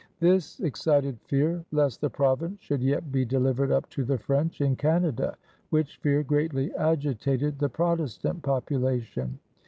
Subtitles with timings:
[0.19, 4.75] This excited fear lest the Province should yet be delivered up to the French in
[4.75, 5.35] Canada,
[5.69, 9.37] which fear greatly agitated the Protestant population.